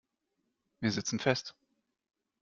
Wir 0.79 0.89
sitzen 0.91 1.19
fest. 1.19 1.53